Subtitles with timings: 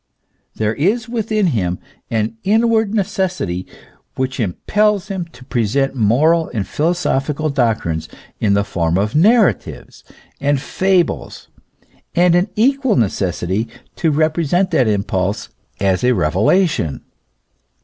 [0.55, 1.77] There is within him
[2.09, 3.67] an inward necessity
[4.15, 8.09] which impels him to present moral and philosophical doctrines
[8.39, 10.03] in the form of narratives
[10.39, 11.49] and fables,
[12.15, 13.67] and an equal necessity
[13.97, 17.01] to repre sent that impulse as a revelation.